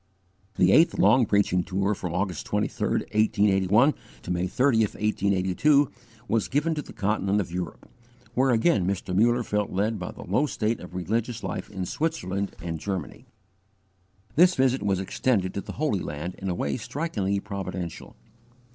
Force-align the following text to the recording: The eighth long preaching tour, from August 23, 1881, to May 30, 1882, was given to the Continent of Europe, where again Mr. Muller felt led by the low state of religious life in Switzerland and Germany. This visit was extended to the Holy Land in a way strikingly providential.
The 0.55 0.71
eighth 0.71 0.97
long 0.97 1.27
preaching 1.27 1.63
tour, 1.63 1.93
from 1.93 2.11
August 2.15 2.47
23, 2.47 2.87
1881, 3.13 3.93
to 4.23 4.31
May 4.31 4.47
30, 4.47 4.79
1882, 4.79 5.91
was 6.27 6.47
given 6.47 6.73
to 6.73 6.81
the 6.81 6.91
Continent 6.91 7.39
of 7.39 7.51
Europe, 7.51 7.87
where 8.33 8.49
again 8.49 8.87
Mr. 8.87 9.15
Muller 9.15 9.43
felt 9.43 9.69
led 9.69 9.99
by 9.99 10.09
the 10.11 10.23
low 10.23 10.47
state 10.47 10.79
of 10.79 10.95
religious 10.95 11.43
life 11.43 11.69
in 11.69 11.85
Switzerland 11.85 12.55
and 12.63 12.79
Germany. 12.79 13.27
This 14.35 14.55
visit 14.55 14.81
was 14.81 14.99
extended 14.99 15.53
to 15.53 15.61
the 15.61 15.73
Holy 15.73 15.99
Land 15.99 16.33
in 16.39 16.49
a 16.49 16.55
way 16.55 16.77
strikingly 16.77 17.39
providential. 17.39 18.15